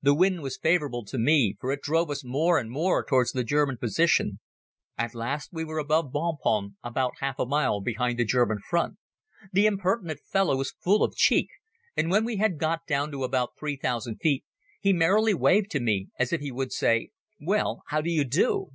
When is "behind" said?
7.80-8.16